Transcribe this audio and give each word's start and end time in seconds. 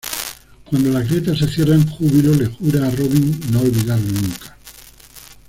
Cuando 0.65 0.89
las 0.89 1.07
grietas 1.07 1.37
se 1.37 1.47
cierran, 1.47 1.85
Júbilo 1.87 2.33
le 2.33 2.47
jura 2.47 2.87
a 2.87 2.89
Robin 2.89 3.39
no 3.51 3.59
olvidarlo 3.61 4.09
nunca. 4.13 4.57